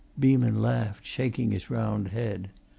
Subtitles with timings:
[0.17, 2.49] Beeman laughed, shaking his round head.